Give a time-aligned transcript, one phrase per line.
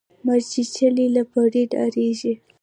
[0.13, 2.33] ـ مارچيچلى له پړي ډاريږي.